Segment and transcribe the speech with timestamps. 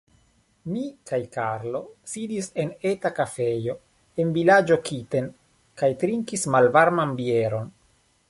[0.75, 1.81] Mi kaj Karlo
[2.13, 3.75] sidis en eta kafejo
[4.23, 5.29] en vilaĝo Kiten
[5.83, 7.71] kaj trinkis malvarman bieron.